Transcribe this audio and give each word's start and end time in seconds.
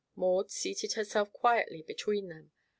Maud 0.15 0.49
seated 0.49 0.93
herself 0.93 1.31
quietly 1.31 1.83
between 1.83 2.27
them. 2.29 2.49